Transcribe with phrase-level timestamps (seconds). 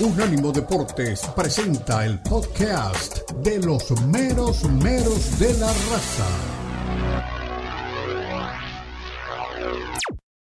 [0.00, 6.26] Unánimo Deportes presenta el podcast de los meros meros de la raza.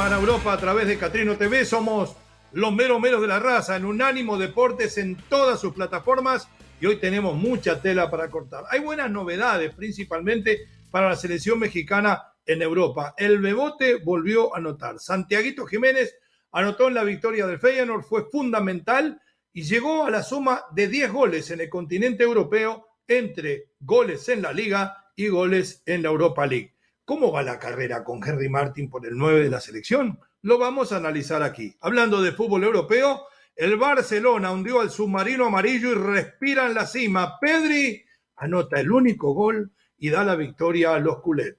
[0.00, 1.62] Para Europa a través de Catrino TV.
[1.66, 2.16] Somos
[2.52, 6.48] los meros meros de la raza en Unánimo Deportes en todas sus plataformas
[6.80, 8.64] y hoy tenemos mucha tela para cortar.
[8.70, 10.60] Hay buenas novedades, principalmente
[10.90, 13.12] para la selección mexicana en Europa.
[13.18, 14.98] El Bebote volvió a anotar.
[14.98, 16.16] Santiaguito Jiménez
[16.50, 19.20] anotó en la victoria del Feyenoord, fue fundamental
[19.52, 24.40] y llegó a la suma de 10 goles en el continente europeo entre goles en
[24.40, 26.74] la Liga y goles en la Europa League.
[27.10, 30.20] ¿Cómo va la carrera con Henry Martin por el 9 de la selección?
[30.42, 31.74] Lo vamos a analizar aquí.
[31.80, 33.22] Hablando de fútbol europeo,
[33.56, 37.40] el Barcelona hundió al submarino amarillo y respira en la cima.
[37.40, 38.04] Pedri
[38.36, 41.56] anota el único gol y da la victoria a los culés.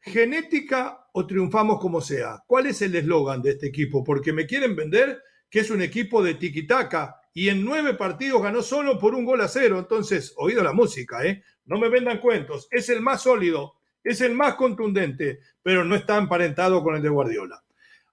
[0.00, 2.42] Genética o triunfamos como sea.
[2.44, 4.02] ¿Cuál es el eslogan de este equipo?
[4.02, 8.62] Porque me quieren vender que es un equipo de tiquitaca y en nueve partidos ganó
[8.62, 9.78] solo por un gol a cero.
[9.78, 11.44] Entonces, oído la música, ¿eh?
[11.66, 12.66] No me vendan cuentos.
[12.72, 13.77] Es el más sólido,
[14.08, 17.62] es el más contundente, pero no está emparentado con el de Guardiola.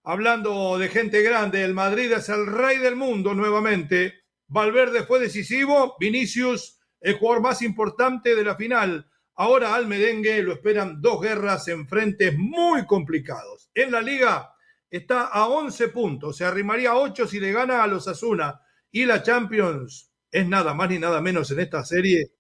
[0.04, 4.14] Hablando de gente grande, el Madrid es el rey del mundo nuevamente.
[4.48, 9.08] Valverde fue decisivo, Vinicius el jugador más importante de la final.
[9.36, 13.70] Ahora al merengue lo esperan dos guerras en frentes muy complicados.
[13.74, 14.54] En la liga
[14.90, 18.62] está a 11 puntos, se arrimaría a 8 si le gana a los Asuna.
[18.92, 22.32] Y la Champions es nada más ni nada menos en esta serie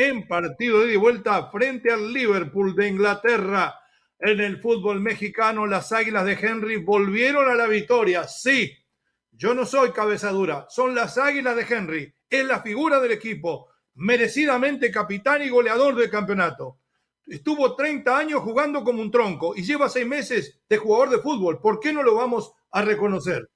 [0.00, 3.74] en partido de vuelta frente al Liverpool de Inglaterra.
[4.18, 8.26] En el fútbol mexicano, las Águilas de Henry volvieron a la victoria.
[8.26, 8.74] Sí,
[9.30, 12.14] yo no soy cabeza dura, son las Águilas de Henry.
[12.30, 16.78] Es la figura del equipo, merecidamente capitán y goleador del campeonato.
[17.26, 21.60] Estuvo 30 años jugando como un tronco y lleva seis meses de jugador de fútbol.
[21.60, 23.50] ¿Por qué no lo vamos a reconocer?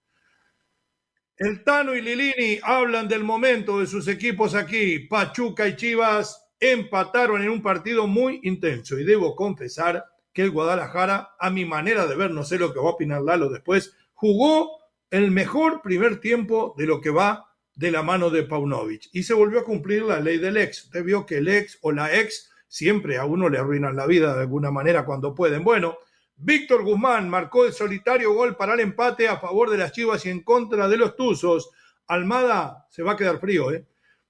[1.37, 5.00] El Tano y Lilini hablan del momento de sus equipos aquí.
[5.00, 11.31] Pachuca y Chivas empataron en un partido muy intenso y debo confesar que el Guadalajara,
[11.41, 14.78] a mi manera de ver, no sé lo que va a opinar Lalo después, jugó
[15.11, 19.34] el mejor primer tiempo de lo que va de la mano de Paunovic y se
[19.34, 20.84] volvió a cumplir la ley del ex.
[20.84, 24.37] Usted vio que el ex o la ex siempre a uno le arruinan la vida
[24.37, 25.65] de alguna manera cuando pueden.
[25.65, 25.99] Bueno,
[26.37, 30.31] Víctor Guzmán marcó el solitario gol para el empate a favor de las Chivas y
[30.31, 31.71] en contra de los Tuzos.
[32.06, 33.87] Almada se va a quedar frío, ¿eh?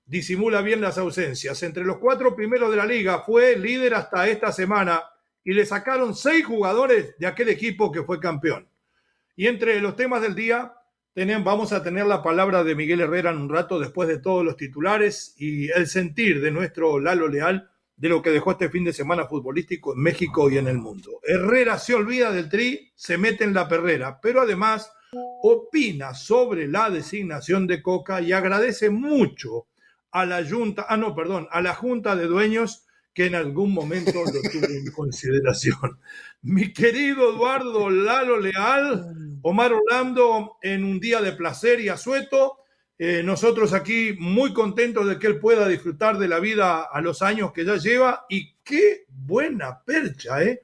[0.07, 1.63] Disimula bien las ausencias.
[1.63, 5.03] Entre los cuatro primeros de la liga fue líder hasta esta semana
[5.43, 8.69] y le sacaron seis jugadores de aquel equipo que fue campeón.
[9.35, 10.75] Y entre los temas del día,
[11.43, 14.57] vamos a tener la palabra de Miguel Herrera en un rato después de todos los
[14.57, 18.93] titulares y el sentir de nuestro Lalo Leal de lo que dejó este fin de
[18.93, 21.21] semana futbolístico en México y en el mundo.
[21.23, 24.91] Herrera se olvida del tri, se mete en la perrera, pero además
[25.43, 29.67] opina sobre la designación de Coca y agradece mucho
[30.11, 34.13] a la Junta, ah no, perdón, a la Junta de Dueños que en algún momento
[34.13, 36.01] lo tuvo en consideración.
[36.43, 42.64] Mi querido Eduardo Lalo Leal, Omar Orlando en un día de placer y asueto,
[42.97, 47.23] eh, nosotros aquí muy contentos de que él pueda disfrutar de la vida a los
[47.23, 50.63] años que ya lleva y qué buena percha, ¿eh?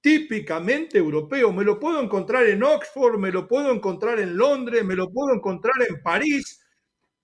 [0.00, 1.52] Típicamente europeo.
[1.52, 5.34] Me lo puedo encontrar en Oxford, me lo puedo encontrar en Londres, me lo puedo
[5.34, 6.60] encontrar en París,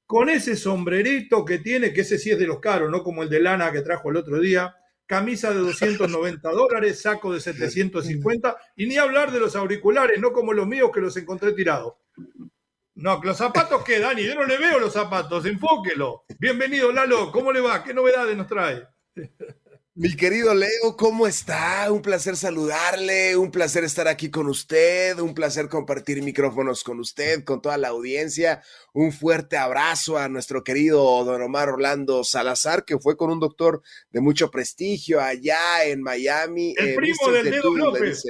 [0.06, 3.28] con ese sombrerito que tiene, que ese sí es de los caros, no como el
[3.28, 4.74] de lana que trajo el otro día.
[5.04, 10.52] Camisa de 290 dólares, saco de 750, y ni hablar de los auriculares, no como
[10.52, 11.94] los míos que los encontré tirados.
[12.96, 16.24] No, los zapatos que, Dani, yo no le veo los zapatos, enfóquelo.
[16.38, 17.84] Bienvenido, Lalo, ¿cómo le va?
[17.84, 18.88] ¿Qué novedades nos trae?
[19.94, 21.90] Mi querido Leo, ¿cómo está?
[21.90, 27.44] Un placer saludarle, un placer estar aquí con usted, un placer compartir micrófonos con usted,
[27.44, 28.62] con toda la audiencia.
[28.94, 33.82] Un fuerte abrazo a nuestro querido don Omar Orlando Salazar, que fue con un doctor
[34.10, 36.74] de mucho prestigio allá en Miami.
[36.76, 38.22] El primo del Dedo López.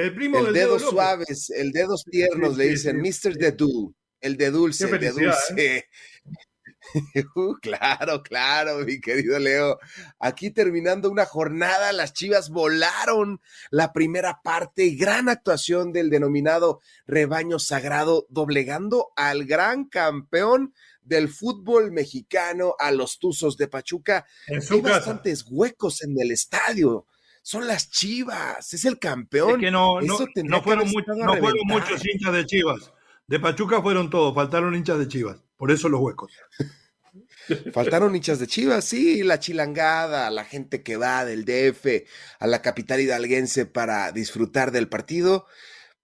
[0.00, 3.28] El primo el del dedos dedo suaves, el dedos tiernos, Sí, le sí, dicen, sí.
[3.28, 3.34] Mr.
[3.36, 5.88] Dedu, el de dulce, el de felicidad, dulce.
[7.36, 9.78] Uh, claro, claro, mi querido Leo.
[10.18, 17.58] Aquí terminando una jornada, las Chivas volaron la primera parte, gran actuación del denominado rebaño
[17.58, 24.26] sagrado, doblegando al gran campeón del fútbol mexicano, a los Tuzos de Pachuca.
[24.46, 24.94] En su Hay casa.
[24.96, 27.06] bastantes huecos en el estadio.
[27.42, 29.52] Son las Chivas, es el campeón.
[29.52, 32.92] Es que no, no, Eso no fueron, a no fueron muchos hinchas de Chivas.
[33.26, 35.42] De Pachuca fueron todos, faltaron hinchas de Chivas.
[35.56, 36.32] Por eso los huecos.
[37.72, 42.06] Faltaron hinchas de Chivas, sí, la chilangada, la gente que va del DF
[42.38, 45.46] a la capital hidalguense para disfrutar del partido.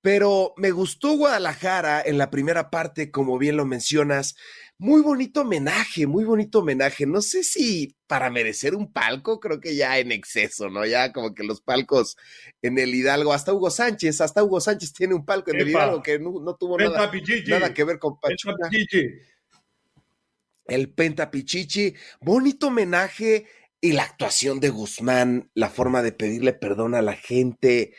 [0.00, 4.36] Pero me gustó Guadalajara en la primera parte, como bien lo mencionas.
[4.78, 7.06] Muy bonito homenaje, muy bonito homenaje.
[7.06, 10.84] No sé si para merecer un palco, creo que ya en exceso, ¿no?
[10.84, 12.16] Ya como que los palcos
[12.60, 15.84] en el Hidalgo, hasta Hugo Sánchez, hasta Hugo Sánchez tiene un palco en el Epa.
[15.84, 17.10] Hidalgo que no, no tuvo nada,
[17.46, 18.68] nada que ver con Pachuca.
[20.66, 23.46] El Penta Pichichi, bonito homenaje
[23.80, 27.94] y la actuación de Guzmán, la forma de pedirle perdón a la gente,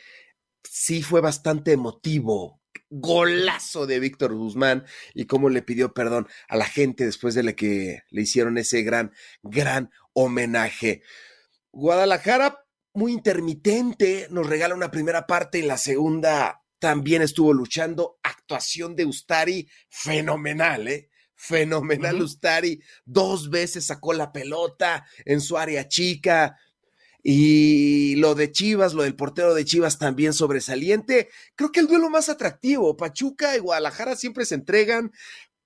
[0.62, 2.57] sí fue bastante emotivo.
[2.90, 7.52] Golazo de Víctor Guzmán y cómo le pidió perdón a la gente después de la
[7.54, 9.12] que le hicieron ese gran,
[9.42, 11.02] gran homenaje.
[11.70, 12.64] Guadalajara,
[12.94, 18.18] muy intermitente, nos regala una primera parte y la segunda también estuvo luchando.
[18.22, 21.10] Actuación de Ustari fenomenal, ¿eh?
[21.34, 22.20] Fenomenal.
[22.20, 22.82] Ustari.
[23.04, 26.58] Dos veces sacó la pelota en su área chica.
[27.22, 31.28] Y lo de Chivas, lo del portero de Chivas también sobresaliente.
[31.56, 32.96] Creo que el duelo más atractivo.
[32.96, 35.12] Pachuca y Guadalajara siempre se entregan.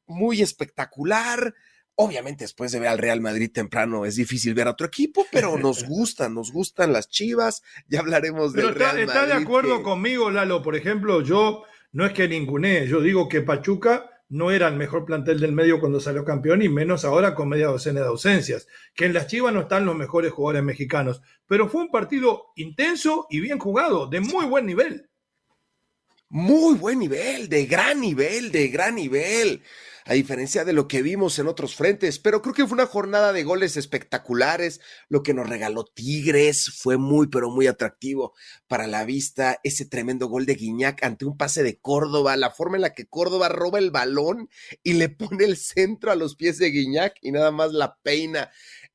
[0.06, 1.54] Muy espectacular.
[1.94, 5.58] Obviamente, después de ver al Real Madrid temprano, es difícil ver a otro equipo, pero
[5.58, 7.62] nos gustan, nos gustan las Chivas.
[7.86, 10.62] Ya hablaremos Pero del está, Real está de Madrid, acuerdo que- conmigo, Lalo.
[10.62, 15.04] Por ejemplo, yo no es que ninguné, yo digo que Pachuca no era el mejor
[15.04, 18.66] plantel del medio cuando salió campeón y menos ahora con media docena de ausencias.
[18.94, 23.26] Que en las Chivas no están los mejores jugadores mexicanos, pero fue un partido intenso
[23.28, 25.10] y bien jugado, de muy buen nivel.
[26.30, 29.62] Muy buen nivel, de gran nivel, de gran nivel.
[30.04, 33.32] A diferencia de lo que vimos en otros frentes, pero creo que fue una jornada
[33.32, 34.80] de goles espectaculares.
[35.08, 38.34] Lo que nos regaló Tigres fue muy, pero muy atractivo
[38.66, 39.60] para la vista.
[39.62, 43.06] Ese tremendo gol de Guiñac ante un pase de Córdoba, la forma en la que
[43.06, 44.48] Córdoba roba el balón
[44.82, 48.50] y le pone el centro a los pies de Guiñac y nada más la peina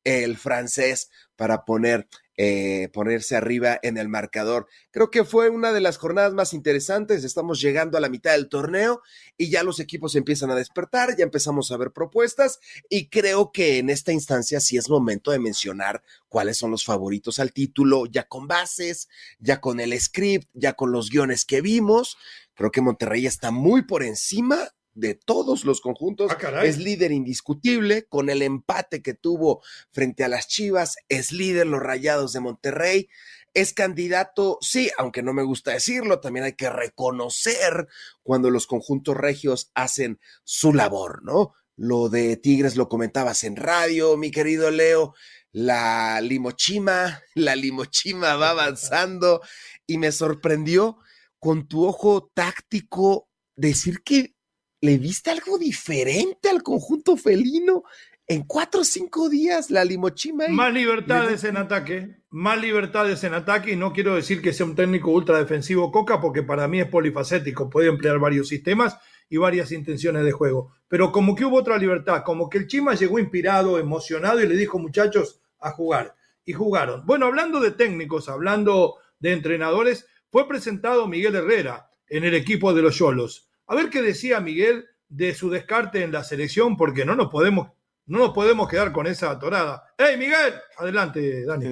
[0.07, 2.07] el francés para poner
[2.39, 4.67] eh, ponerse arriba en el marcador.
[4.91, 7.23] Creo que fue una de las jornadas más interesantes.
[7.23, 9.01] Estamos llegando a la mitad del torneo
[9.37, 12.59] y ya los equipos empiezan a despertar, ya empezamos a ver propuestas
[12.89, 17.39] y creo que en esta instancia sí es momento de mencionar cuáles son los favoritos
[17.39, 22.17] al título, ya con bases, ya con el script, ya con los guiones que vimos.
[22.53, 26.31] Creo que Monterrey está muy por encima de todos los conjuntos.
[26.43, 29.61] Ah, es líder indiscutible con el empate que tuvo
[29.91, 30.97] frente a las Chivas.
[31.07, 33.09] Es líder los Rayados de Monterrey.
[33.53, 37.87] Es candidato, sí, aunque no me gusta decirlo, también hay que reconocer
[38.23, 41.53] cuando los conjuntos regios hacen su labor, ¿no?
[41.75, 45.13] Lo de Tigres lo comentabas en radio, mi querido Leo.
[45.51, 49.41] La limochima, la limochima va avanzando
[49.85, 50.97] y me sorprendió
[51.39, 54.36] con tu ojo táctico decir que
[54.81, 57.83] le viste algo diferente al conjunto felino
[58.27, 60.47] en cuatro o cinco días, la limochima.
[60.49, 64.75] Más libertades en ataque, más libertades en ataque, y no quiero decir que sea un
[64.75, 68.97] técnico ultra defensivo Coca, porque para mí es polifacético, puede emplear varios sistemas
[69.29, 70.73] y varias intenciones de juego.
[70.89, 74.57] Pero como que hubo otra libertad, como que el Chima llegó inspirado, emocionado y le
[74.57, 76.15] dijo, muchachos, a jugar.
[76.43, 77.05] Y jugaron.
[77.05, 82.81] Bueno, hablando de técnicos, hablando de entrenadores, fue presentado Miguel Herrera en el equipo de
[82.81, 83.46] los Yolos.
[83.67, 87.69] A ver qué decía Miguel de su descarte en la selección, porque no nos podemos,
[88.05, 89.83] no nos podemos quedar con esa torada.
[89.97, 90.53] ¡Hey, Miguel!
[90.77, 91.67] Adelante, Dani.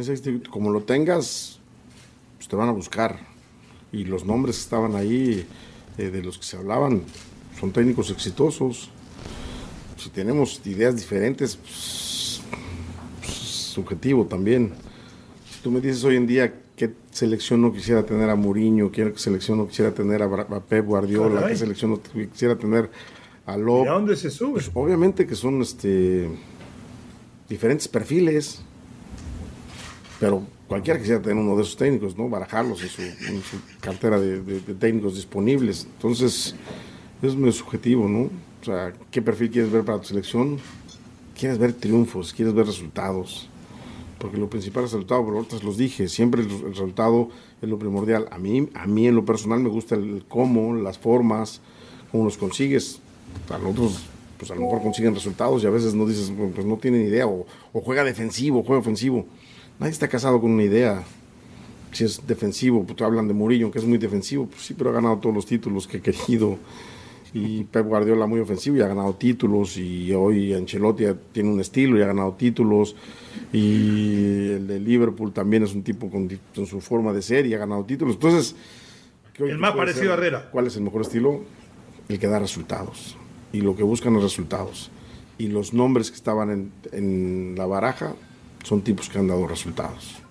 [0.49, 1.59] Como lo tengas,
[2.35, 3.17] pues te van a buscar.
[3.93, 5.47] Y los nombres que estaban ahí,
[5.97, 7.01] eh, de los que se hablaban,
[7.57, 8.89] son técnicos exitosos.
[9.95, 12.41] Si tenemos ideas diferentes, pues,
[13.21, 14.73] pues, subjetivo también.
[15.49, 19.13] Si tú me dices hoy en día qué selección no quisiera tener a Mourinho, qué
[19.15, 21.53] selección no quisiera tener a, Pep Guardiola, Caray.
[21.53, 21.99] qué selección no
[22.31, 22.89] quisiera tener
[23.45, 24.53] a ¿Y Lop, a dónde se sube?
[24.53, 26.29] pues obviamente que son este
[27.47, 28.61] diferentes perfiles,
[30.19, 32.27] pero cualquiera quisiera tener uno de esos técnicos, ¿no?
[32.29, 35.85] Barajarlos en su, en su cartera de, de- de técnicos disponibles.
[35.95, 36.55] Entonces,
[37.21, 38.29] es muy subjetivo, ¿no?
[38.61, 40.57] O sea, ¿qué perfil quieres ver para tu selección?
[41.37, 43.47] Quieres ver triunfos, quieres ver resultados.
[44.17, 47.29] Porque lo principal es el resultado, pero ahorita los dije, siempre el, resultado
[47.61, 48.27] es lo primordial.
[48.31, 51.61] A mí, a mí en lo personal me gusta el, cómo, las formas,
[52.11, 52.99] cómo los consigues.
[53.49, 54.03] A los otros,
[54.37, 57.27] pues a lo mejor consiguen resultados y a veces no dices, pues no tienen idea,
[57.27, 59.25] o, juega defensivo, o juega ofensivo.
[59.79, 61.03] Nadie está casado con una idea.
[61.91, 64.93] Si es defensivo, pues hablan de Murillo, que es muy defensivo, pues sí, pero ha
[64.93, 66.57] ganado todos los títulos que ha querido
[67.37, 71.99] y Pep Guardiola muy ofensivo y ha ganado títulos y hoy Ancelotti tiene un estilo
[71.99, 72.95] y ha ganado títulos
[73.51, 76.29] y el de Liverpool también es un tipo con,
[76.65, 78.15] su forma de ser y ha ganado títulos.
[78.15, 78.55] Entonces,
[79.37, 80.49] el más parecido a Herrera.
[80.49, 81.43] ¿Cuál es el mejor estilo?
[82.07, 83.17] El que da resultados
[83.51, 84.89] y lo que buscan los resultados.
[85.37, 88.15] Y los nombres que estaban en, en la baraja
[88.63, 90.21] son tipos que han dado resultados.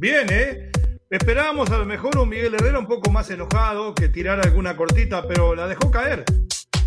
[0.00, 0.71] Bien, ¿eh?
[1.12, 5.28] Esperábamos a lo mejor un Miguel Herrera un poco más enojado, que tirara alguna cortita,
[5.28, 6.24] pero la dejó caer.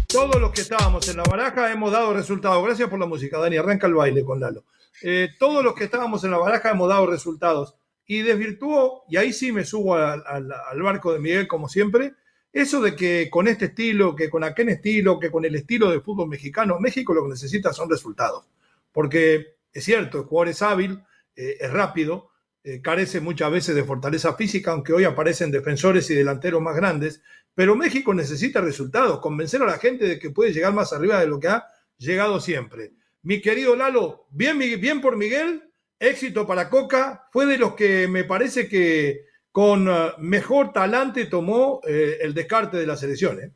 [0.07, 2.65] Todos los que estábamos en la baraja hemos dado resultados.
[2.65, 3.57] Gracias por la música, Dani.
[3.57, 4.63] Arranca el baile con Lalo.
[5.03, 7.75] Eh, todos los que estábamos en la baraja hemos dado resultados.
[8.07, 12.15] Y desvirtuó, y ahí sí me subo al, barco de Miguel como siempre,
[12.51, 16.01] eso de que con este estilo, que con aquel estilo, que con el estilo del
[16.01, 18.49] fútbol mexicano, México lo que necesita son resultados.
[18.91, 21.03] Porque es cierto, el jugador es hábil,
[21.35, 22.31] eh, es rápido,
[22.67, 27.21] eh, carece muchas veces de fortaleza física, aunque hoy aparecen defensores y delanteros más grandes,
[27.53, 31.27] pero México necesita resultados, convencer a la gente de que puede llegar más arriba de
[31.27, 31.67] lo que ha
[31.99, 32.93] llegado siempre.
[33.21, 35.61] Mi querido Lalo, bien, bien por Miguel,
[35.99, 41.81] éxito para Coca, fue de los que me parece que con eh, mejor talante tomó
[41.87, 43.55] eh, el descarte de la selección.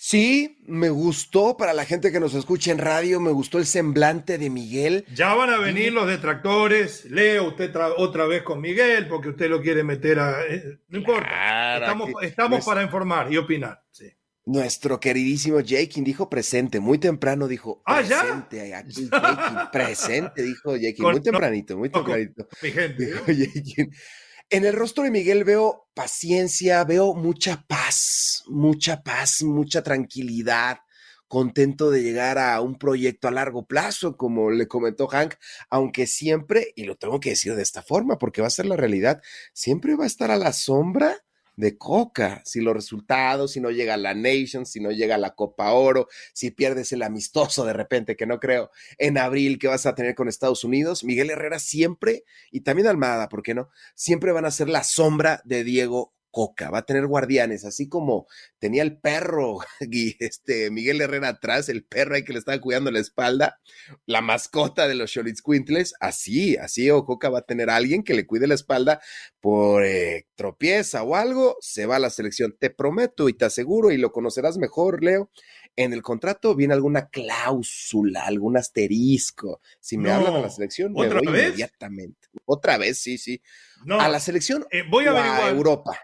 [0.00, 4.38] Sí, me gustó para la gente que nos escucha en radio, me gustó el semblante
[4.38, 5.04] de Miguel.
[5.12, 7.04] Ya van a venir los detractores.
[7.06, 10.46] Leo usted otra vez con Miguel porque usted lo quiere meter a.
[10.46, 11.92] Eh, no importa.
[12.22, 13.82] Estamos, para informar y opinar.
[14.44, 18.68] Nuestro queridísimo Jakin dijo presente, muy temprano dijo ¿Ah, presente.
[18.68, 19.70] ¿ya?
[19.72, 22.48] presente, dijo Jakin, muy tempranito, muy tempranito.
[22.62, 23.04] mi gente.
[23.04, 23.24] Dijo
[24.50, 30.78] en el rostro de Miguel veo paciencia, veo mucha paz, mucha paz, mucha tranquilidad,
[31.26, 35.34] contento de llegar a un proyecto a largo plazo, como le comentó Hank,
[35.68, 38.76] aunque siempre, y lo tengo que decir de esta forma, porque va a ser la
[38.76, 39.20] realidad,
[39.52, 41.22] siempre va a estar a la sombra
[41.58, 42.40] de Coca.
[42.44, 46.52] Si los resultados, si no llega la Nation, si no llega la Copa Oro, si
[46.52, 50.28] pierdes el amistoso de repente, que no creo, en abril que vas a tener con
[50.28, 53.70] Estados Unidos, Miguel Herrera siempre, y también Almada, ¿por qué no?
[53.96, 58.26] Siempre van a ser la sombra de Diego Coca, va a tener guardianes, así como
[58.58, 59.58] tenía el perro,
[60.20, 63.60] este Miguel Herrera atrás, el perro ahí que le estaba cuidando la espalda,
[64.06, 68.14] la mascota de los Quintles, así, así o Coca va a tener a alguien que
[68.14, 69.00] le cuide la espalda
[69.40, 72.56] por eh, tropieza o algo, se va a la selección.
[72.58, 75.30] Te prometo y te aseguro, y lo conocerás mejor, Leo,
[75.76, 79.60] en el contrato viene alguna cláusula, algún asterisco.
[79.80, 82.28] Si me hablan a la selección, me voy inmediatamente.
[82.44, 83.40] Otra vez, sí, sí.
[83.88, 85.96] a la selección eh, voy a, a Europa.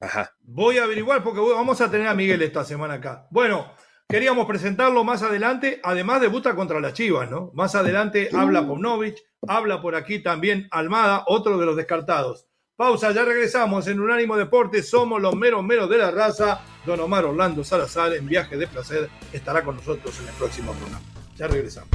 [0.00, 0.34] Ajá.
[0.42, 3.26] Voy a averiguar porque vamos a tener a Miguel esta semana acá.
[3.30, 3.72] Bueno,
[4.08, 5.80] queríamos presentarlo más adelante.
[5.82, 7.50] Además, debuta contra las Chivas, ¿no?
[7.54, 12.46] Más adelante habla Povnovich, habla por aquí también Almada, otro de los descartados.
[12.76, 14.88] Pausa, ya regresamos en Unánimo Deportes.
[14.88, 16.60] Somos los meros meros de la raza.
[16.86, 21.00] Don Omar Orlando Salazar, en viaje de placer, estará con nosotros en el próximo programa.
[21.34, 21.90] Ya regresamos.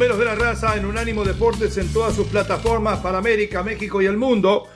[0.00, 4.06] Meros de la Raza en Unánimo Deportes en todas sus plataformas para América, México y
[4.06, 4.66] el mundo.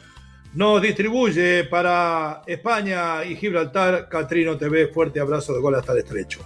[0.52, 4.88] Nos distribuye para España y Gibraltar Catrino TV.
[4.88, 6.40] Fuerte abrazo de gol hasta el estrecho.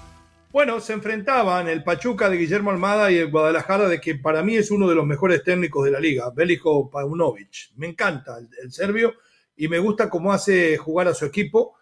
[0.53, 4.55] Bueno, se enfrentaban el Pachuca de Guillermo Almada y el Guadalajara de que para mí
[4.55, 7.73] es uno de los mejores técnicos de la liga, Belijo Paunovic.
[7.75, 9.15] Me encanta el, serbio
[9.57, 11.75] y me gusta cómo hace jugar a su equipo,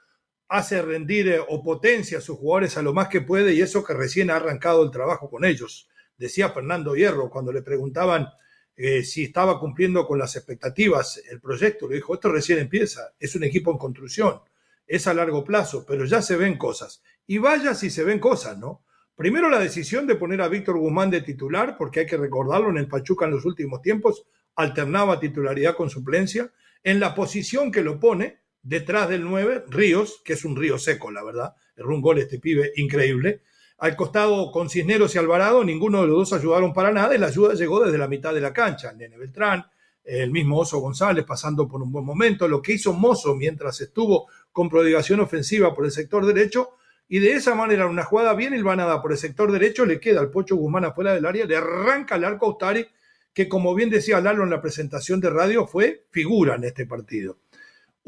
[0.48, 3.84] hace rendir eh, o potencia a sus jugadores a lo más que puede y eso
[3.84, 8.28] que recién ha arrancado el trabajo con ellos decía Fernando Hierro cuando le preguntaban
[8.76, 11.88] eh, si estaba cumpliendo con las expectativas el proyecto.
[11.88, 14.40] Le dijo, esto recién empieza, es un equipo en construcción.
[14.86, 17.02] es a largo plazo, pero ya se ven cosas.
[17.26, 18.84] Y vaya si se ven cosas, ¿no?
[19.16, 22.76] Primero la decisión de poner a Víctor Guzmán de titular, porque hay que recordarlo, en
[22.76, 26.52] el Pachuca en los últimos tiempos alternaba titularidad con suplencia.
[26.82, 31.10] En la posición que lo pone, detrás del 9, Ríos, que es un río seco,
[31.10, 31.54] la verdad.
[31.76, 33.42] Es un gol este pibe increíble.
[33.78, 37.26] Al costado con Cisneros y Alvarado, ninguno de los dos ayudaron para nada y la
[37.26, 38.92] ayuda llegó desde la mitad de la cancha.
[38.92, 39.66] Nene Beltrán,
[40.02, 44.28] el mismo Oso González pasando por un buen momento, lo que hizo Mozo mientras estuvo
[44.50, 46.70] con prodigación ofensiva por el sector derecho,
[47.08, 50.30] y de esa manera una jugada bien hilvanada por el sector derecho, le queda al
[50.30, 52.74] Pocho Guzmán afuera del área, le arranca el arco a
[53.32, 57.36] que como bien decía Lalo en la presentación de radio, fue figura en este partido.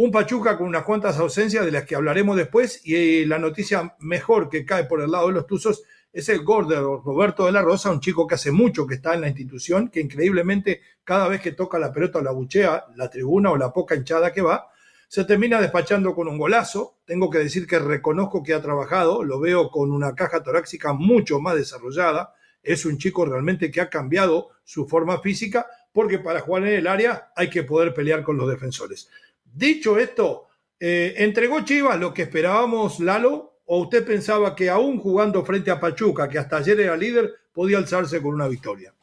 [0.00, 3.96] Un Pachuca con unas cuantas ausencias de las que hablaremos después, y eh, la noticia
[3.98, 7.50] mejor que cae por el lado de los Tuzos es el gol de Roberto de
[7.50, 11.26] la Rosa, un chico que hace mucho que está en la institución, que increíblemente cada
[11.26, 14.40] vez que toca la pelota o la buchea, la tribuna o la poca hinchada que
[14.40, 14.68] va,
[15.08, 16.98] se termina despachando con un golazo.
[17.04, 21.40] Tengo que decir que reconozco que ha trabajado, lo veo con una caja torácica mucho
[21.40, 22.34] más desarrollada.
[22.62, 26.86] Es un chico realmente que ha cambiado su forma física, porque para jugar en el
[26.86, 29.08] área hay que poder pelear con los defensores.
[29.52, 30.46] Dicho esto,
[30.80, 33.60] eh, ¿entregó Chivas lo que esperábamos, Lalo?
[33.66, 37.78] ¿O usted pensaba que aún jugando frente a Pachuca, que hasta ayer era líder, podía
[37.78, 38.94] alzarse con una victoria?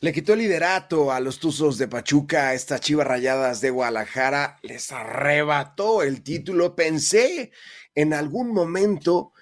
[0.00, 4.58] Le quitó el liderato a los Tuzos de Pachuca, a estas Chivas Rayadas de Guadalajara,
[4.62, 6.76] les arrebató el título.
[6.76, 7.50] Pensé
[7.94, 9.32] en algún momento,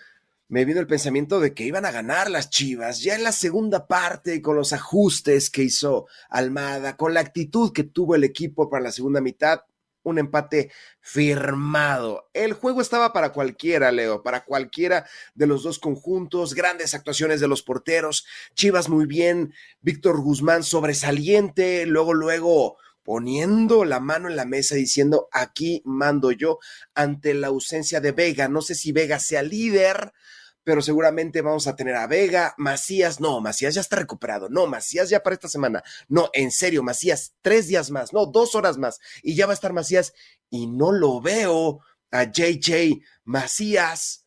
[0.48, 3.88] me vino el pensamiento de que iban a ganar las Chivas, ya en la segunda
[3.88, 8.84] parte, con los ajustes que hizo Almada, con la actitud que tuvo el equipo para
[8.84, 9.60] la segunda mitad,
[10.04, 10.70] un empate
[11.00, 12.30] firmado.
[12.32, 17.48] El juego estaba para cualquiera, Leo, para cualquiera de los dos conjuntos, grandes actuaciones de
[17.48, 24.46] los porteros, Chivas muy bien, Víctor Guzmán sobresaliente, luego, luego poniendo la mano en la
[24.46, 26.58] mesa diciendo aquí mando yo
[26.94, 28.48] ante la ausencia de Vega.
[28.48, 30.12] No sé si Vega sea líder,
[30.64, 35.10] pero seguramente vamos a tener a Vega, Macías, no, Macías ya está recuperado, no, Macías
[35.10, 38.98] ya para esta semana, no, en serio, Macías, tres días más, no, dos horas más,
[39.22, 40.14] y ya va a estar Macías,
[40.50, 44.26] y no lo veo a JJ Macías,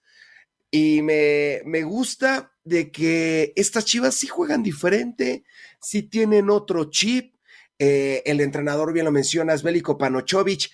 [0.70, 5.44] y me, me gusta de que estas chivas sí juegan diferente,
[5.82, 7.36] sí tienen otro chip,
[7.80, 10.70] eh, el entrenador, bien lo mencionas, Bélico Panochovic,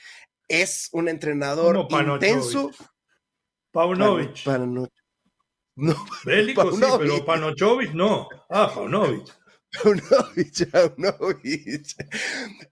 [0.47, 2.71] es un entrenador intenso.
[3.71, 4.43] Paunovic.
[5.75, 8.27] No, Bélico sí, pero Panochovic no.
[8.49, 9.25] Ah, Paunovic.
[9.81, 11.87] Paunovic, Paunovic.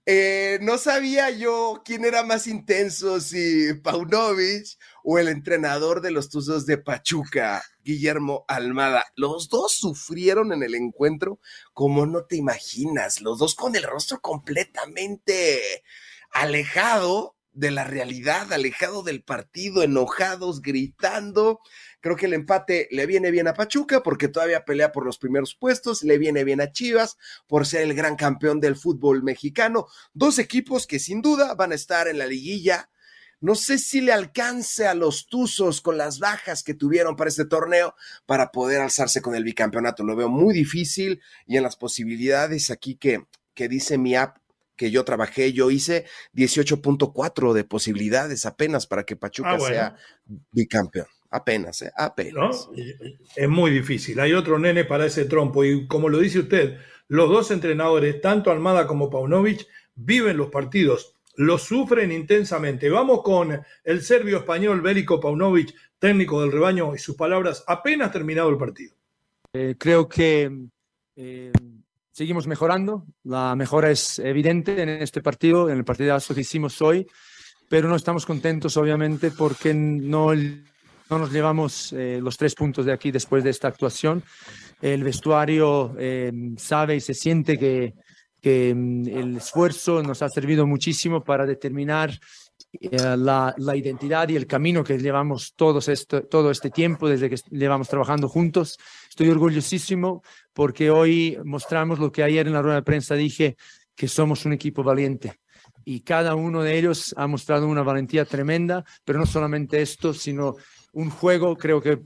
[0.06, 6.30] Eh, no sabía yo quién era más intenso, si Paunovic o el entrenador de los
[6.30, 9.04] Tuzos de Pachuca, Guillermo Almada.
[9.16, 11.40] Los dos sufrieron en el encuentro
[11.72, 15.82] como no te imaginas, los dos con el rostro completamente
[16.30, 21.60] alejado de la realidad, alejado del partido, enojados, gritando.
[22.00, 25.54] Creo que el empate le viene bien a Pachuca porque todavía pelea por los primeros
[25.54, 29.86] puestos, le viene bien a Chivas por ser el gran campeón del fútbol mexicano.
[30.14, 32.88] Dos equipos que sin duda van a estar en la liguilla.
[33.40, 37.44] No sé si le alcance a los Tuzos con las bajas que tuvieron para este
[37.44, 40.04] torneo para poder alzarse con el bicampeonato.
[40.04, 44.41] Lo veo muy difícil y en las posibilidades aquí que, que dice mi app
[44.82, 49.96] que yo trabajé, yo hice 18.4 de posibilidades apenas para que Pachuca ah, sea
[50.50, 51.06] bicampeón.
[51.30, 51.92] Apenas, ¿eh?
[51.96, 52.68] apenas.
[53.36, 54.18] Es muy difícil.
[54.18, 55.64] Hay otro nene para ese trompo.
[55.64, 61.14] Y como lo dice usted, los dos entrenadores, tanto Almada como Paunovic, viven los partidos,
[61.36, 62.90] los sufren intensamente.
[62.90, 68.50] Vamos con el serbio español Bélico Paunovic, técnico del rebaño, y sus palabras apenas terminado
[68.50, 68.96] el partido.
[69.52, 70.50] Eh, creo que
[71.14, 71.52] eh,
[72.12, 73.04] seguimos mejorando.
[73.24, 77.06] La mejora es evidente en este partido, en el partido que hicimos hoy,
[77.68, 80.32] pero no estamos contentos, obviamente, porque no
[81.10, 84.22] no nos llevamos eh, los tres puntos de aquí después de esta actuación.
[84.80, 87.92] El vestuario eh, sabe y se siente que,
[88.40, 92.18] que mm, el esfuerzo nos ha servido muchísimo para determinar
[92.80, 97.36] la, la, identidad y el camino que llevamos todos esto, todo este tiempo desde que
[97.50, 98.78] llevamos trabajando juntos.
[99.08, 103.56] Estoy orgullosísimo porque hoy mostramos lo que ayer en la rueda de prensa dije,
[103.94, 105.40] que somos un equipo valiente
[105.84, 110.56] y cada uno de ellos ha mostrado una valentía tremenda, pero no solamente esto, sino
[110.92, 112.00] un juego, creo que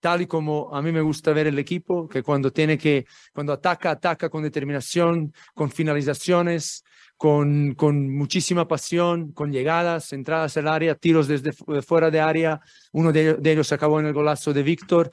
[0.00, 3.52] tal y como a mí me gusta ver el equipo, que cuando tiene que, cuando
[3.52, 6.84] ataca, ataca con determinación, con finalizaciones,
[7.24, 12.60] con, muchísima pasión, con llegadas, entradas al área, tiros desde fuera de área.
[12.92, 15.10] Uno de, ellos acabó en el golazo de Víctor,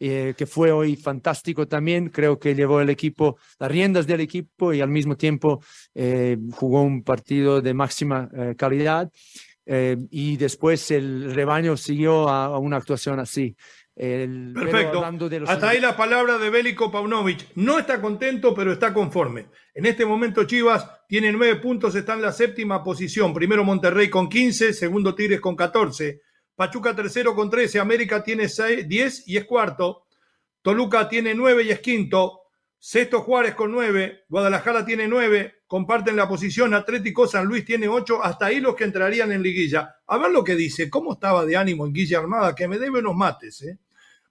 [0.00, 2.08] eh, que fue hoy fantástico también.
[2.08, 5.62] Creo que llevó el equipo, las riendas del equipo y al mismo tiempo
[5.94, 9.08] eh, jugó un partido de máxima eh, calidad.
[10.10, 13.54] y después el rebaño siguió a, una actuación así.
[13.94, 15.04] Perfecto.
[15.46, 17.48] Hasta ahí la palabra de Bélico Paunovic.
[17.56, 19.48] No está contento, pero está conforme.
[19.74, 23.34] En este momento Chivas tiene nueve puntos, está en la séptima posición.
[23.34, 26.22] Primero Monterrey con 15, segundo Tigres con 14.
[26.54, 30.06] Pachuca tercero con 13, América tiene 10 y es cuarto.
[30.62, 32.41] Toluca tiene 9 y es quinto.
[32.84, 38.24] Sexto Juárez con 9, Guadalajara tiene 9, comparten la posición, Atlético San Luis tiene 8,
[38.24, 39.98] hasta ahí los que entrarían en liguilla.
[40.04, 42.98] A ver lo que dice, cómo estaba de ánimo en Guilla Armada, que me debe
[42.98, 43.78] unos mates, ¿eh?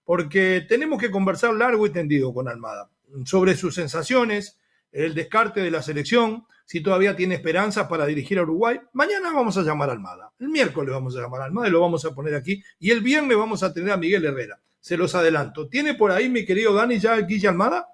[0.04, 2.90] porque tenemos que conversar largo y tendido con Almada
[3.24, 4.60] sobre sus sensaciones,
[4.92, 8.82] el descarte de la selección, si todavía tiene esperanzas para dirigir a Uruguay.
[8.92, 11.80] Mañana vamos a llamar a Almada, el miércoles vamos a llamar a Almada y lo
[11.80, 15.16] vamos a poner aquí, y el viernes vamos a tener a Miguel Herrera, se los
[15.16, 15.70] adelanto.
[15.70, 17.88] ¿Tiene por ahí, mi querido Dani, ya Guilla Almada?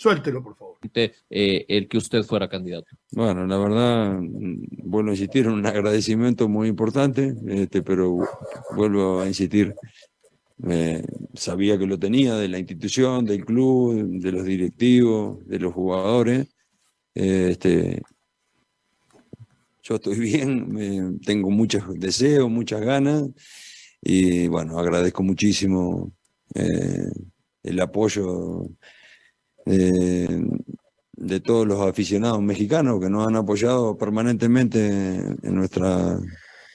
[0.00, 0.78] Suéltelo, por favor.
[0.94, 2.86] Eh, el que usted fuera candidato.
[3.12, 8.26] Bueno, la verdad, vuelvo a insistir, un agradecimiento muy importante, este, pero
[8.74, 9.74] vuelvo a insistir,
[10.66, 15.74] eh, sabía que lo tenía de la institución, del club, de los directivos, de los
[15.74, 16.48] jugadores.
[17.14, 18.00] Eh, este,
[19.82, 23.28] yo estoy bien, tengo muchos deseos, muchas ganas
[24.00, 26.10] y bueno, agradezco muchísimo
[26.54, 28.66] el apoyo
[29.66, 30.42] eh,
[31.12, 36.18] de todos los aficionados mexicanos que nos han apoyado permanentemente en nuestra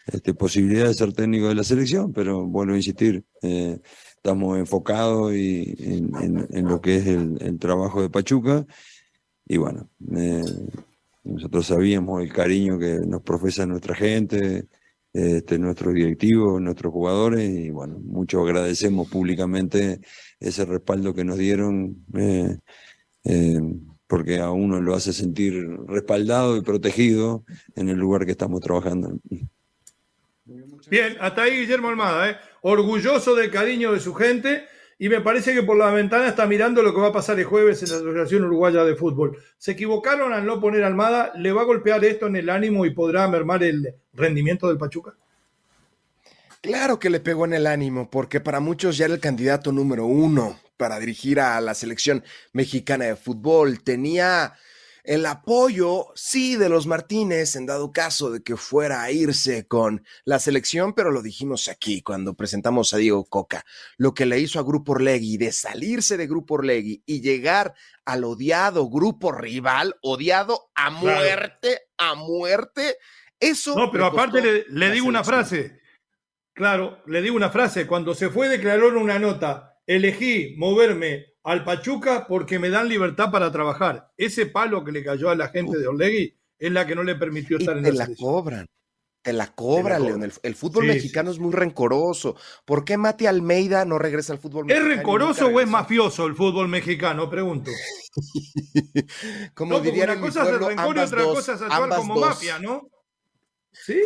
[0.08, 3.80] este, posibilidad de ser técnico de la selección, pero vuelvo a insistir, eh,
[4.16, 8.66] estamos enfocados y, en, lo que es el, trabajo de Pachuca.
[9.48, 10.44] Y bueno, eh,
[11.24, 14.66] nosotros sabíamos el cariño que nos profesa nuestra gente,
[15.16, 20.02] este, nuestros directivos, nuestros jugadores y bueno, mucho agradecemos públicamente
[20.42, 22.58] ese respaldo que nos dieron, eh,
[23.24, 23.62] eh,
[24.08, 25.54] porque a uno lo hace sentir
[25.88, 27.46] respaldado y protegido
[27.78, 29.18] en el lugar que estamos trabajando.
[30.90, 32.36] Bien, hasta ahí Guillermo Almada, ¿eh?
[32.64, 34.66] orgulloso del cariño de su gente
[34.98, 37.46] y me parece que por la ventana está mirando lo que va a pasar el
[37.46, 39.38] jueves en la Asociación Uruguaya de Fútbol.
[39.58, 42.92] Se equivocaron al no poner Almada, ¿le va a golpear esto en el ánimo y
[42.92, 45.16] podrá mermar el rendimiento del Pachuca?
[46.62, 50.06] Claro que le pegó en el ánimo, porque para muchos ya era el candidato número
[50.06, 53.84] uno para dirigir a la selección mexicana de fútbol.
[53.84, 54.54] Tenía
[55.06, 60.04] el apoyo, sí, de los Martínez, en dado caso de que fuera a irse con
[60.24, 63.66] la selección, pero lo dijimos aquí cuando presentamos a Diego Coca,
[63.98, 67.74] lo que le hizo a Grupo Orlegui de salirse de Grupo Orlegui y llegar
[68.06, 72.98] al odiado grupo rival, odiado a muerte, a muerte,
[73.40, 73.76] eso...
[73.76, 75.82] No, pero aparte le digo una frase.
[76.54, 81.64] Claro, le digo una frase, cuando se fue declaró en una nota, elegí moverme al
[81.64, 84.12] Pachuca porque me dan libertad para trabajar.
[84.18, 87.16] Ese palo que le cayó a la gente de Orlegui es la que no le
[87.16, 88.66] permitió estar en te la cobran.
[89.22, 90.32] Te la cobran, León.
[90.44, 92.36] El, fútbol mexicano es muy rencoroso.
[92.64, 94.92] ¿Por qué Mati Almeida no regresa al fútbol mexicano?
[94.92, 97.30] ¿Es rencoroso o es mafioso el fútbol mexicano?
[97.30, 97.72] Pregunto.
[99.54, 102.90] como dirían una cosa es rencor y otra cosa es actuar como mafia, ¿no?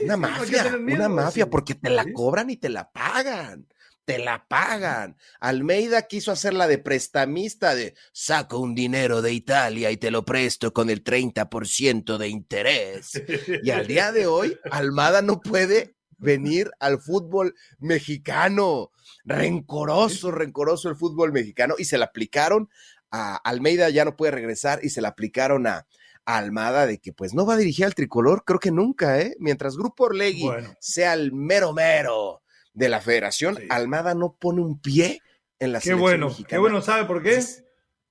[0.04, 3.68] una mafia, una mafia, porque te la cobran y te la pagan.
[4.10, 5.18] Te la pagan.
[5.40, 10.26] Almeida quiso hacer la de prestamista de saco un dinero de Italia y te lo
[10.26, 13.22] presto con el 30% de interés.
[13.62, 18.90] Y al día de hoy, Almada no puede venir al fútbol mexicano.
[19.26, 21.76] Rencoroso, rencoroso el fútbol mexicano.
[21.78, 22.68] Y se la aplicaron
[23.12, 25.86] a Almeida, ya no puede regresar y se la aplicaron a,
[26.26, 29.36] Almada de que pues no va a dirigir al tricolor, creo que nunca, ¿eh?
[29.40, 30.48] Mientras Grupo Orlegui
[30.80, 32.42] sea el mero mero
[32.80, 35.22] de la federación, Almada no pone un pie
[35.60, 37.44] en la qué bueno, Qué bueno, ¿sabe por qué?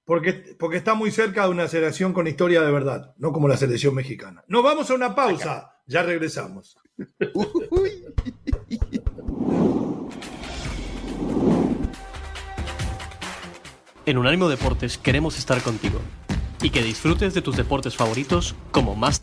[0.05, 3.57] Porque, porque está muy cerca de una selección con historia de verdad, no como la
[3.57, 4.45] selección mexicana.
[4.47, 6.77] Nos vamos a una pausa, ya regresamos.
[14.05, 16.01] En Unánimo Deportes queremos estar contigo
[16.63, 19.23] y que disfrutes de tus deportes favoritos como más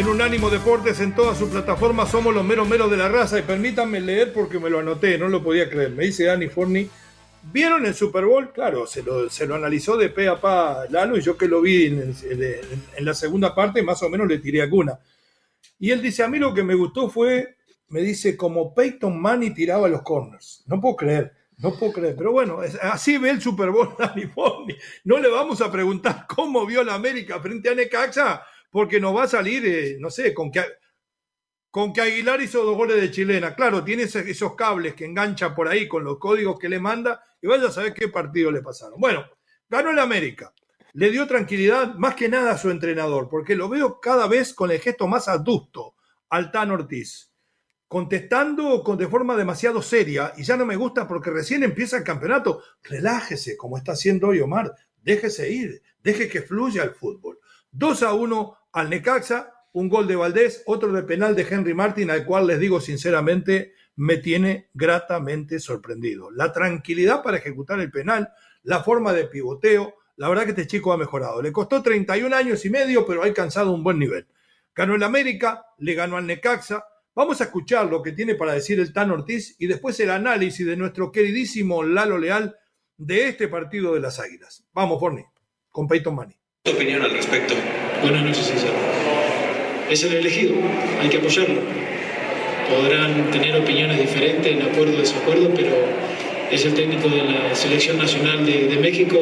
[0.00, 3.38] En Unánimo Deportes, en todas sus plataformas, somos los meros meros de la raza.
[3.38, 5.90] Y permítanme leer porque me lo anoté, no lo podía creer.
[5.90, 6.88] Me dice Dani Forni.
[7.52, 8.50] ¿Vieron el Super Bowl?
[8.50, 11.60] Claro, se lo, se lo analizó de pe a pa Lalo y yo que lo
[11.60, 12.14] vi en,
[13.00, 14.98] la segunda parte, más o menos le tiré alguna.
[15.78, 17.56] Y él dice, a mí lo que me gustó fue,
[17.88, 20.64] me dice, como Peyton Manning tiraba los corners.
[20.66, 22.16] No puedo creer, no puedo creer.
[22.16, 24.74] Pero bueno, así ve el Super Bowl Dani Forni.
[25.04, 29.24] No le vamos a preguntar cómo vio la América frente a Necaxa, porque nos va
[29.24, 30.64] a salir, eh, no sé, con que,
[31.70, 33.54] con que Aguilar hizo dos goles de chilena.
[33.54, 37.46] Claro, tiene esos cables que engancha por ahí con los códigos que le manda y
[37.46, 39.00] vaya a saber qué partido le pasaron.
[39.00, 39.24] Bueno,
[39.68, 40.52] ganó el América.
[40.92, 44.70] Le dio tranquilidad más que nada a su entrenador, porque lo veo cada vez con
[44.70, 45.94] el gesto más adusto
[46.30, 47.32] al Tan Ortiz,
[47.86, 52.04] contestando con, de forma demasiado seria y ya no me gusta porque recién empieza el
[52.04, 52.62] campeonato.
[52.82, 54.74] Relájese, como está haciendo hoy Omar.
[55.02, 57.38] Déjese ir, deje que fluya el fútbol.
[57.72, 62.10] 2 a 1 al Necaxa, un gol de Valdés, otro de penal de Henry Martin,
[62.10, 66.30] al cual les digo sinceramente, me tiene gratamente sorprendido.
[66.30, 70.92] La tranquilidad para ejecutar el penal, la forma de pivoteo, la verdad que este chico
[70.92, 71.40] ha mejorado.
[71.40, 74.26] Le costó 31 años y medio, pero ha alcanzado un buen nivel.
[74.74, 76.84] Ganó el América, le ganó al Necaxa.
[77.14, 80.66] Vamos a escuchar lo que tiene para decir el Tan Ortiz y después el análisis
[80.66, 82.56] de nuestro queridísimo Lalo Leal
[82.96, 84.64] de este partido de las Águilas.
[84.72, 85.24] Vamos, Forni,
[85.70, 86.38] con Peyton Manning.
[86.62, 87.54] ¿Tu opinión al respecto?
[88.02, 88.70] Buenas noches, César.
[89.90, 90.54] Es el elegido,
[91.02, 91.60] hay que apoyarlo.
[92.70, 95.70] Podrán tener opiniones diferentes, en acuerdo o desacuerdo, pero
[96.50, 99.18] es el técnico de la Selección Nacional de, de México.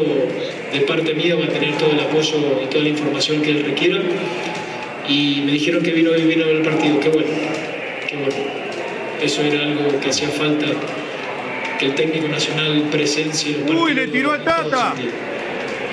[0.72, 3.64] De parte mía va a tener todo el apoyo y toda la información que él
[3.64, 4.00] requiera.
[5.08, 7.00] Y me dijeron que vino y vino a ver el partido.
[7.00, 7.30] Qué bueno,
[8.06, 8.34] qué bueno.
[9.20, 10.66] Eso era algo que hacía falta,
[11.80, 14.94] que el técnico nacional presencie ¡Uy, le tiró todo Tata!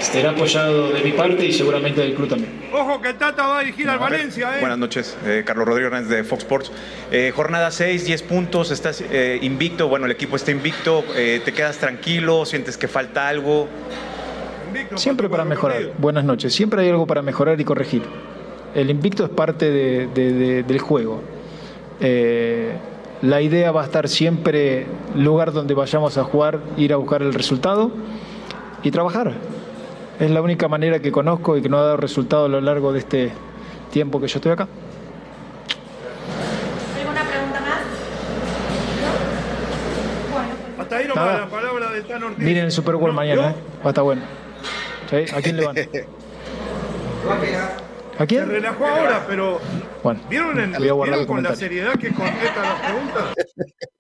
[0.06, 2.52] Estará apoyado de mi parte y seguramente del club también.
[2.72, 4.60] Ojo que el Tata va a dirigir al Valencia, ¿eh?
[4.60, 6.72] Buenas noches, eh, Carlos Rodrigo Hernández de Fox Sports.
[7.12, 11.52] Eh, jornada 6, 10 puntos, estás eh, invicto, bueno, el equipo está invicto, eh, te
[11.54, 13.68] quedas tranquilo, sientes que falta algo.
[14.96, 15.82] Siempre para mejorar.
[15.98, 16.54] Buenas noches.
[16.54, 18.04] Siempre hay algo para mejorar y corregir.
[18.76, 21.22] El invicto es parte de- de- de- del juego.
[22.00, 22.74] Eh,
[23.22, 27.34] la idea va a estar siempre, lugar donde vayamos a jugar, ir a buscar el
[27.34, 27.92] resultado
[28.84, 29.34] y trabajar.
[30.20, 32.94] Es la única manera que conozco y que no ha dado resultado a lo largo
[32.94, 33.32] de este
[33.92, 34.68] tiempo que yo estoy acá.
[37.00, 37.80] ¿Alguna pregunta más?
[40.80, 42.44] Hasta ahí nomás la palabra del Tan Ortiz.
[42.46, 43.56] Miren el Super Bowl mañana, ¿eh?
[43.82, 44.22] va a estar bueno.
[45.10, 45.18] ¿Sí?
[45.36, 45.76] ¿A quién le van?
[48.18, 48.48] ¿A Se quién?
[48.50, 49.60] relajó ahora, pero
[50.04, 53.24] Bueno, ¿vieron, en- voy a guardar ¿vieron el con la seriedad que contesta las preguntas?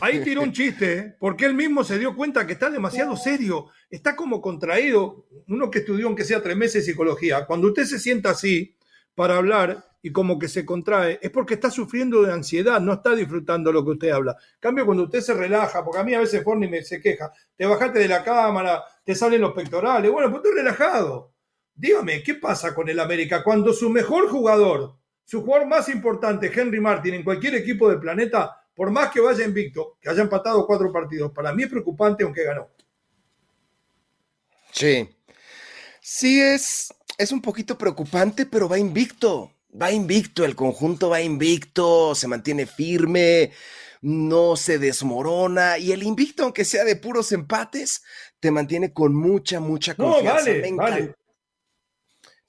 [0.00, 1.16] Ahí tiró un chiste, ¿eh?
[1.18, 5.26] porque él mismo se dio cuenta que está demasiado serio, está como contraído.
[5.48, 8.76] Uno que estudió, aunque sea tres meses, psicología, cuando usted se sienta así
[9.14, 13.14] para hablar y como que se contrae, es porque está sufriendo de ansiedad, no está
[13.14, 14.32] disfrutando lo que usted habla.
[14.32, 17.32] En cambio, cuando usted se relaja, porque a mí a veces Forni me se queja,
[17.56, 21.32] te bajaste de la cámara, te salen los pectorales, bueno, pues estoy relajado.
[21.74, 26.80] Dígame, ¿qué pasa con el América cuando su mejor jugador, su jugador más importante, Henry
[26.80, 30.92] Martin, en cualquier equipo del planeta, por más que vaya invicto, que haya empatado cuatro
[30.92, 32.68] partidos, para mí es preocupante aunque ganó.
[34.72, 35.08] Sí.
[36.00, 39.52] Sí, es, es un poquito preocupante, pero va invicto.
[39.80, 43.52] Va invicto, el conjunto va invicto, se mantiene firme,
[44.02, 45.78] no se desmorona.
[45.78, 48.04] Y el invicto, aunque sea de puros empates,
[48.40, 50.34] te mantiene con mucha, mucha No, confianza.
[50.34, 51.14] vale, encan- vale.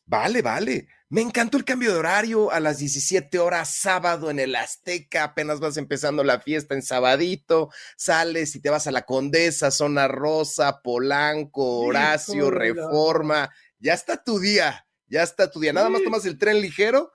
[0.06, 0.88] Vale, vale.
[1.08, 5.24] Me encantó el cambio de horario a las 17 horas sábado en el Azteca.
[5.24, 7.70] Apenas vas empezando la fiesta en sabadito.
[7.96, 13.52] Sales y te vas a la Condesa, Zona Rosa, Polanco, Horacio, Reforma.
[13.78, 14.88] Ya está tu día.
[15.08, 15.74] Ya está tu día.
[15.74, 17.12] Nada más tomas el tren ligero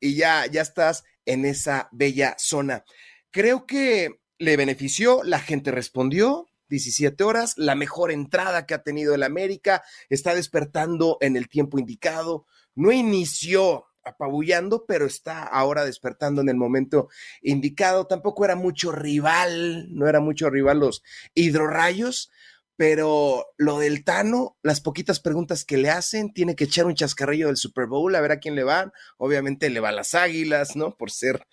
[0.00, 2.84] y ya, ya estás en esa bella zona.
[3.30, 6.47] Creo que le benefició, la gente respondió.
[6.68, 11.78] 17 horas, la mejor entrada que ha tenido el América, está despertando en el tiempo
[11.78, 17.08] indicado, no inició apabullando, pero está ahora despertando en el momento
[17.42, 21.02] indicado, tampoco era mucho rival, no era mucho rival los
[21.34, 22.30] hidrorrayos,
[22.78, 27.48] pero lo del Tano, las poquitas preguntas que le hacen, tiene que echar un chascarrillo
[27.48, 28.92] del Super Bowl a ver a quién le van.
[29.16, 30.96] Obviamente le va las Águilas, ¿no?
[30.96, 31.44] Por ser,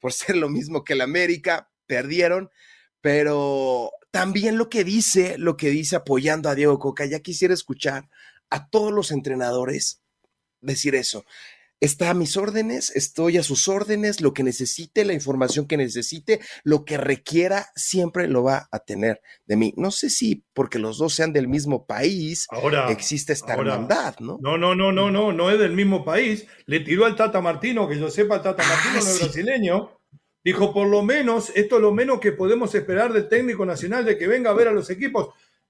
[0.00, 2.50] por ser lo mismo que el América, perdieron,
[3.00, 8.08] pero también lo que dice, lo que dice apoyando a Diego Coca, ya quisiera escuchar
[8.50, 10.00] a todos los entrenadores
[10.60, 11.24] decir eso
[11.82, 16.40] está a mis órdenes, estoy a sus órdenes, lo que necesite, la información que necesite,
[16.62, 19.74] lo que requiera, siempre lo va a tener de mí.
[19.76, 24.38] No sé si porque los dos sean del mismo país, ahora, existe esta hermandad, ¿no?
[24.40, 26.46] No, no, no, no, no, no es del mismo país.
[26.66, 29.90] Le tiró al Tata Martino, que yo sepa, el Tata Martino no es brasileño.
[30.44, 34.18] Dijo, por lo menos, esto es lo menos que podemos esperar del técnico nacional de
[34.18, 35.28] que venga a ver a los equipos.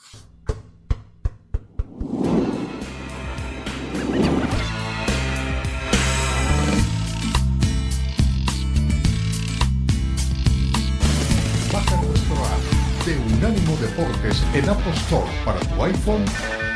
[13.96, 16.26] En Apple Store para tu iPhone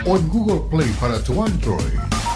[0.06, 2.27] o en Google Play para tu Android.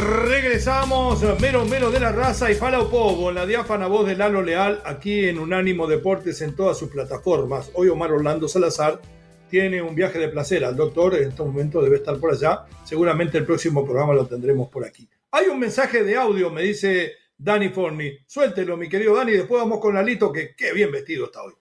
[0.00, 4.82] Regresamos, menos menos de la raza y Fala Povo, la diáfana voz de Lalo Leal,
[4.84, 7.70] aquí en Unánimo Deportes en todas sus plataformas.
[7.74, 9.00] Hoy Omar Orlando Salazar
[9.48, 12.64] tiene un viaje de placer al doctor, en este momento debe estar por allá.
[12.82, 15.08] Seguramente el próximo programa lo tendremos por aquí.
[15.30, 18.18] Hay un mensaje de audio, me dice Dani Forni.
[18.26, 21.52] Suéltelo, mi querido Dani, después vamos con Lalito, que qué bien vestido está hoy.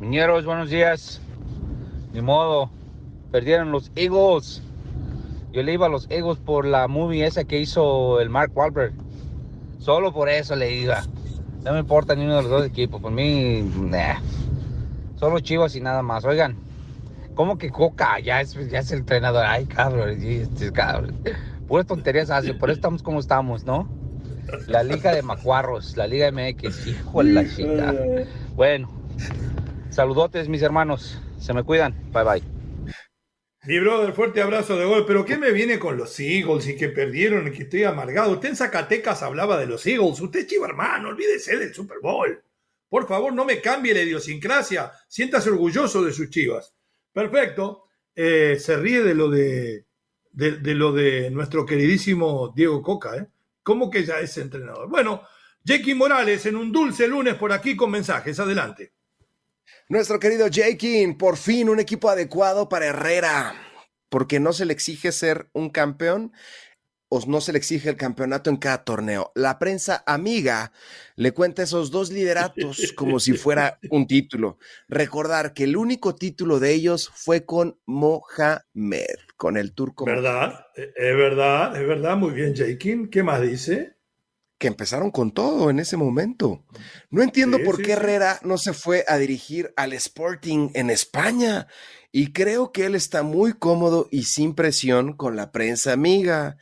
[0.00, 1.20] Miñeros, buenos días.
[2.12, 2.70] Ni modo,
[3.30, 4.62] perdieron los Eagles.
[5.52, 8.94] Yo le iba a los Eagles por la movie esa que hizo el Mark Wahlberg.
[9.78, 11.02] Solo por eso le iba.
[11.62, 13.00] No me importa ni uno de los dos equipos.
[13.00, 14.20] Por mí, nah.
[15.16, 16.24] Solo Chivas y nada más.
[16.24, 16.56] Oigan,
[17.34, 19.44] ¿cómo que Coca ya es, ya es el entrenador?
[19.46, 21.16] Ay, cabrón, este cabrón.
[21.68, 23.88] Puras tonterías hace, por eso estamos como estamos, ¿no?
[24.66, 27.94] La Liga de Macuarros, la Liga MX, hijo de la chica.
[28.56, 28.90] Bueno,
[29.90, 31.20] saludotes, mis hermanos.
[31.38, 31.94] Se me cuidan.
[32.12, 32.61] Bye bye.
[33.64, 35.06] Mi brother, fuerte abrazo de gol.
[35.06, 38.32] Pero ¿qué me viene con los Eagles y que perdieron y que estoy amargado?
[38.32, 40.20] Usted en Zacatecas hablaba de los Eagles.
[40.20, 42.42] Usted es chivo hermano, olvídese del Super Bowl.
[42.88, 44.92] Por favor, no me cambie la idiosincrasia.
[45.08, 46.74] Siéntase orgulloso de sus chivas.
[47.12, 47.84] Perfecto.
[48.14, 49.86] Eh, se ríe de lo de,
[50.32, 53.26] de, de, lo de nuestro queridísimo Diego Coca, ¿eh?
[53.62, 54.88] ¿Cómo que ya es entrenador?
[54.88, 55.22] Bueno,
[55.62, 58.40] Jackie Morales en un dulce lunes por aquí con mensajes.
[58.40, 58.92] Adelante.
[59.88, 63.54] Nuestro querido Jakin, por fin un equipo adecuado para Herrera,
[64.08, 66.32] porque no se le exige ser un campeón
[67.14, 69.32] o no se le exige el campeonato en cada torneo.
[69.34, 70.72] La prensa amiga
[71.14, 74.56] le cuenta esos dos lideratos como si fuera un título.
[74.88, 80.06] Recordar que el único título de ellos fue con Mohamed, con el turco.
[80.06, 80.64] ¿Verdad?
[80.74, 82.16] Es verdad, es verdad.
[82.16, 83.10] Muy bien, Jakin.
[83.10, 83.98] ¿Qué más dice?
[84.62, 86.64] Que empezaron con todo en ese momento.
[87.10, 88.46] No entiendo sí, por sí, qué Herrera sí.
[88.46, 91.66] no se fue a dirigir al Sporting en España
[92.12, 96.58] y creo que él está muy cómodo y sin presión con la prensa amiga,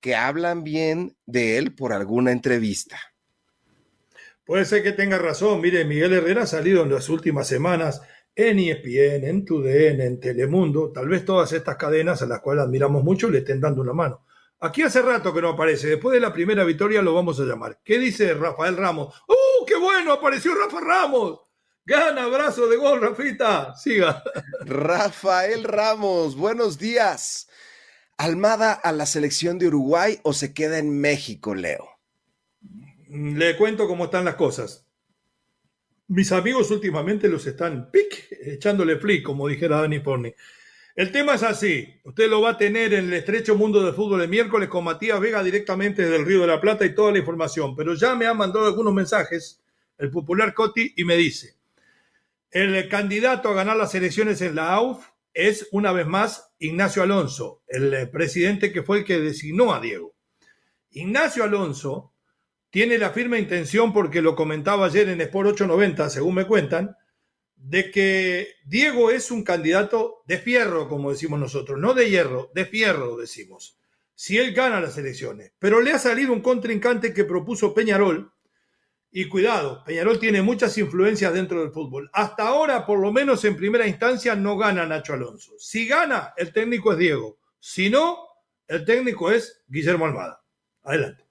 [0.00, 2.98] que hablan bien de él por alguna entrevista.
[4.46, 5.60] Puede ser que tenga razón.
[5.60, 8.00] Mire, Miguel Herrera ha salido en las últimas semanas
[8.34, 10.92] en ESPN, en TUDN, en Telemundo.
[10.92, 14.23] Tal vez todas estas cadenas a las cuales admiramos mucho le estén dando una mano.
[14.64, 15.88] Aquí hace rato que no aparece.
[15.88, 17.80] Después de la primera victoria lo vamos a llamar.
[17.84, 19.14] ¿Qué dice Rafael Ramos?
[19.28, 20.12] ¡Uh, qué bueno!
[20.12, 21.40] Apareció Rafa Ramos.
[21.84, 23.74] Gana, abrazo de gol, Rafita.
[23.76, 24.22] Siga.
[24.64, 27.46] Rafael Ramos, buenos días.
[28.16, 31.90] ¿Almada a la selección de Uruguay o se queda en México, Leo?
[33.10, 34.86] le cuento cómo están las cosas.
[36.08, 40.34] Mis amigos últimamente los están pic, echándole flick, como dijera Dani Forni.
[40.94, 41.92] El tema es así.
[42.04, 45.18] Usted lo va a tener en el estrecho mundo del fútbol el miércoles con Matías
[45.18, 47.74] Vega directamente desde el Río de la Plata y toda la información.
[47.74, 49.60] Pero ya me ha mandado algunos mensajes
[49.98, 51.56] el popular Coti y me dice,
[52.50, 57.62] el candidato a ganar las elecciones en la AUF es una vez más Ignacio Alonso,
[57.66, 60.14] el presidente que fue el que designó a Diego.
[60.90, 62.12] Ignacio Alonso
[62.70, 66.96] tiene la firme intención, porque lo comentaba ayer en Sport 890, según me cuentan,
[67.64, 72.66] de que Diego es un candidato de fierro, como decimos nosotros, no de hierro, de
[72.66, 73.78] fierro decimos,
[74.14, 75.52] si él gana las elecciones.
[75.58, 78.32] Pero le ha salido un contrincante que propuso Peñarol,
[79.10, 82.10] y cuidado, Peñarol tiene muchas influencias dentro del fútbol.
[82.12, 85.52] Hasta ahora, por lo menos en primera instancia, no gana Nacho Alonso.
[85.56, 87.38] Si gana, el técnico es Diego.
[87.60, 88.18] Si no,
[88.66, 90.42] el técnico es Guillermo Almada.
[90.82, 91.23] Adelante.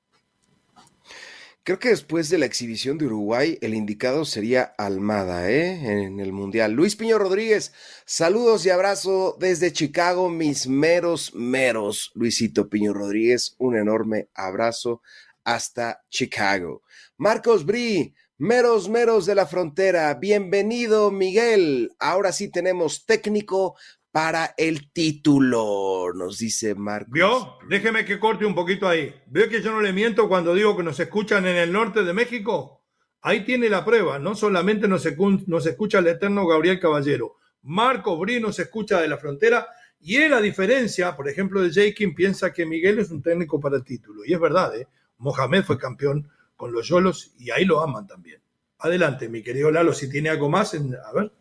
[1.65, 6.03] Creo que después de la exhibición de Uruguay, el indicado sería Almada, ¿eh?
[6.03, 6.73] En el Mundial.
[6.73, 7.71] Luis Piño Rodríguez,
[8.05, 12.11] saludos y abrazo desde Chicago, mis meros, meros.
[12.15, 15.01] Luisito Piño Rodríguez, un enorme abrazo
[15.45, 16.81] hasta Chicago.
[17.15, 20.13] Marcos Bri, meros, meros de la frontera.
[20.15, 21.93] Bienvenido, Miguel.
[21.97, 23.77] Ahora sí tenemos técnico
[24.13, 27.11] para el título, nos dice Marcos.
[27.11, 27.57] ¿Vio?
[27.67, 29.11] Déjeme que corte un poquito ahí.
[29.25, 32.13] ¿Ve que yo no le miento cuando digo que nos escuchan en el norte de
[32.13, 32.83] México?
[33.23, 34.19] Ahí tiene la prueba.
[34.19, 37.37] No solamente nos, escucha el eterno Gabriel Caballero.
[37.63, 39.65] Marco Bri nos escucha de la frontera.
[39.99, 43.77] Y él, a diferencia, por ejemplo, de Jakin, piensa que Miguel es un técnico para
[43.77, 44.23] el título.
[44.23, 44.87] Y es verdad, ¿eh?
[45.17, 48.39] Mohamed fue campeón con los Yolos y ahí lo aman también.
[48.77, 50.75] Adelante, mi querido Lalo, si tiene algo más.
[50.75, 51.31] A ver.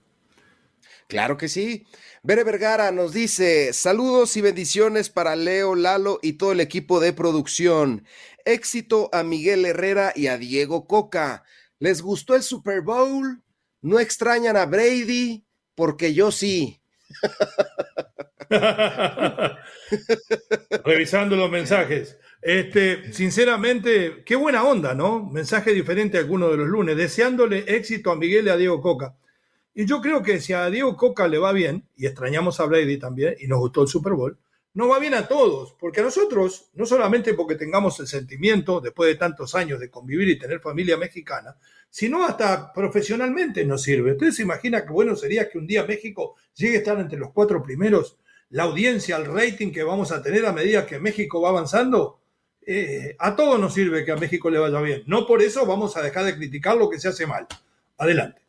[1.09, 1.87] Claro que sí.
[2.23, 7.13] Bere Vergara nos dice, saludos y bendiciones para Leo, Lalo y todo el equipo de
[7.13, 8.07] producción.
[8.45, 11.45] Éxito a Miguel Herrera y a Diego Coca.
[11.79, 13.43] ¿Les gustó el Super Bowl?
[13.81, 15.45] ¿No extrañan a Brady?
[15.75, 16.81] Porque yo sí.
[20.85, 22.19] Revisando los mensajes.
[22.41, 25.29] Este, sinceramente, qué buena onda, ¿no?
[25.31, 26.97] Mensaje diferente a alguno de los lunes.
[26.97, 29.17] Deseándole éxito a Miguel y a Diego Coca.
[29.75, 32.99] Y yo creo que si a Diego Coca le va bien, y extrañamos a Brady
[32.99, 34.39] también, y nos gustó el Super Bowl,
[34.75, 39.09] nos va bien a todos, porque a nosotros, no solamente porque tengamos el sentimiento, después
[39.09, 41.57] de tantos años de convivir y tener familia mexicana,
[41.91, 44.12] sino hasta profesionalmente nos sirve.
[44.12, 47.33] ¿Ustedes se imagina qué bueno sería que un día México llegue a estar entre los
[47.33, 48.16] cuatro primeros?
[48.49, 52.20] La audiencia, el rating que vamos a tener a medida que México va avanzando,
[52.66, 55.03] eh, a todos nos sirve que a México le vaya bien.
[55.07, 57.47] No por eso vamos a dejar de criticar lo que se hace mal.
[57.99, 58.41] Adelante.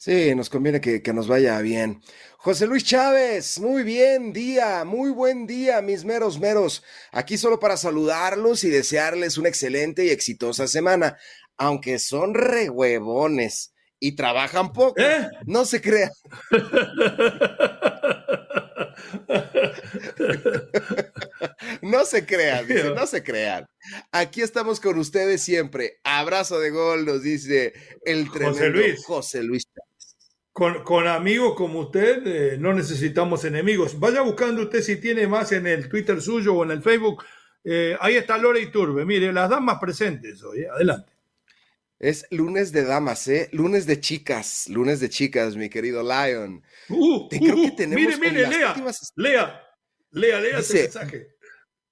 [0.00, 2.00] Sí, nos conviene que, nos vaya bien.
[2.38, 6.82] José Luis Chávez, muy bien día, muy buen día, mis meros meros.
[7.12, 11.18] Aquí solo para saludarlos y desearles una excelente y exitosa semana,
[11.58, 14.98] aunque son rehuevones y trabajan poco.
[14.98, 15.28] ¿Eh?
[15.44, 16.10] No se crean.
[21.82, 23.66] no se crean, dice, no se crean.
[24.12, 26.00] Aquí estamos con ustedes siempre.
[26.04, 27.74] Abrazo de gol, nos dice
[28.06, 29.04] el tremendo José Luis.
[29.04, 29.66] José Luis
[30.84, 33.98] con, amigos como usted eh, no necesitamos enemigos.
[33.98, 37.24] Vaya buscando usted si tiene más en el Twitter suyo o en el Facebook.
[37.64, 39.06] Eh, ahí está Lore y Turbe.
[39.06, 40.60] Mire, las damas presentes hoy.
[40.60, 41.12] Eh, adelante.
[41.98, 43.48] Es lunes de damas, ¿eh?
[43.52, 46.62] Lunes de chicas, lunes de chicas, mi querido Lion.
[46.90, 47.76] Uh, creo que uh, uh.
[47.76, 48.74] tenemos mire, mire, lea,
[49.16, 49.62] lea,
[50.10, 51.28] lea, lea ese mensaje.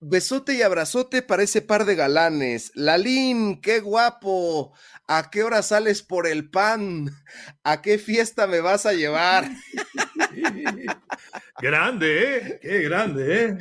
[0.01, 2.71] Besote y abrazote para ese par de galanes.
[2.75, 4.73] Lalín, qué guapo.
[5.09, 7.11] ¿A qué hora sales por el pan?
[7.65, 9.49] ¿A qué fiesta me vas a llevar?
[11.61, 12.59] grande, ¿eh?
[12.63, 13.59] Qué grande, ¿eh?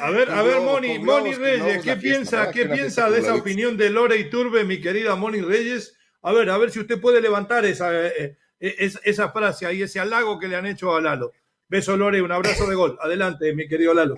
[0.00, 3.90] A ver, a ver, Moni, Moni Reyes, ¿qué piensa, qué piensa de esa opinión de
[3.90, 5.96] Lore y Turbe, mi querida Moni Reyes?
[6.22, 10.00] A ver, a ver si usted puede levantar esa, eh, eh, esa frase ahí, ese
[10.00, 11.32] halago que le han hecho a Lalo.
[11.68, 12.98] Beso, Lore, un abrazo de gol.
[13.00, 14.16] Adelante, mi querido Lalo.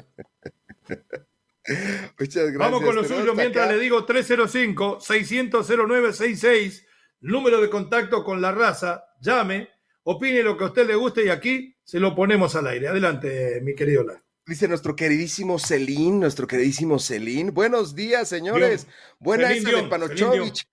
[2.19, 2.59] Muchas gracias.
[2.59, 6.87] Vamos con lo suyo mientras le digo 305-600-0966,
[7.21, 9.05] número de contacto con la raza.
[9.21, 9.69] Llame,
[10.05, 12.89] opine lo que a usted le guste y aquí se lo ponemos al aire.
[12.89, 14.23] Adelante, mi querido Lalo.
[14.47, 17.53] Dice nuestro queridísimo Celín, nuestro queridísimo Celín.
[17.53, 18.87] Buenos días, señores.
[19.19, 20.67] Buenas de Panochovich.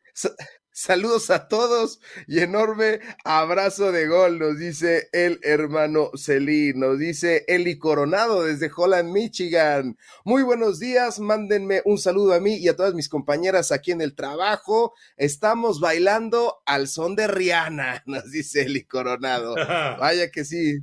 [0.78, 7.45] Saludos a todos y enorme abrazo de gol, nos dice el hermano Celín, nos dice
[7.47, 9.97] Eli Coronado desde Holland, Michigan.
[10.26, 14.01] Muy buenos días, mándenme un saludo a mí y a todas mis compañeras aquí en
[14.01, 14.93] el trabajo.
[15.15, 19.55] Estamos bailando al son de Rihanna, nos dice Eli Coronado.
[19.97, 20.80] Vaya que sí.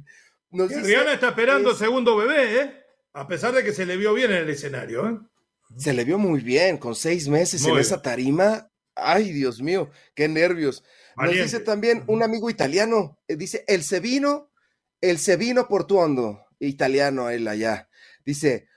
[0.52, 2.84] Rihanna está esperando segundo bebé, ¿eh?
[3.12, 5.18] A pesar de que se le vio bien en el escenario, ¿eh?
[5.76, 8.71] Se le vio muy bien, con seis meses en esa tarima.
[8.94, 10.84] Ay, Dios mío, qué nervios.
[11.16, 14.50] Nos dice también un amigo italiano, eh, dice, el Sevino,
[15.00, 17.88] el Sevino Portuondo, italiano él allá.
[18.24, 18.68] Dice,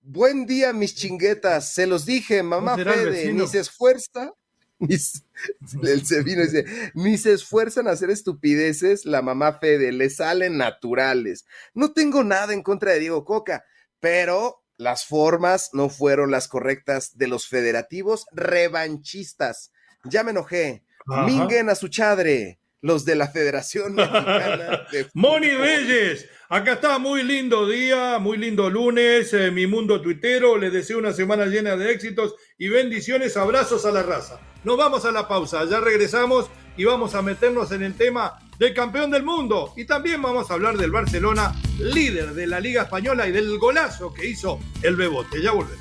[0.00, 4.34] buen día mis chinguetas, se los dije, mamá Fede, ni se esfuerza,
[4.78, 6.64] el Sevino dice,
[6.94, 11.46] ni se esfuerzan a hacer estupideces, la mamá Fede, le salen naturales.
[11.74, 13.64] No tengo nada en contra de Diego Coca,
[14.00, 19.72] pero las formas no fueron las correctas de los federativos revanchistas.
[20.04, 20.84] Ya me enojé.
[21.06, 27.22] Minguen a su chadre, los de la Federación Mexicana de Moni Reyes, acá está, muy
[27.22, 31.92] lindo día, muy lindo lunes, eh, mi mundo tuitero, les deseo una semana llena de
[31.92, 34.40] éxitos y bendiciones, abrazos a la raza.
[34.64, 38.74] Nos vamos a la pausa, ya regresamos y vamos a meternos en el tema del
[38.74, 43.26] campeón del mundo y también vamos a hablar del Barcelona, líder de la Liga Española
[43.26, 45.42] y del golazo que hizo el Bebote.
[45.42, 45.80] Ya volvemos.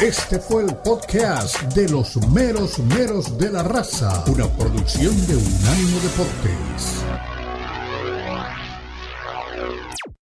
[0.00, 6.00] Este fue el podcast de los meros meros de la raza, una producción de Unánimo
[6.00, 7.29] Deportes.